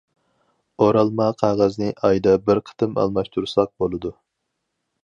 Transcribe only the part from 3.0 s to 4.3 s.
ئالماشتۇرساق بولىدۇ.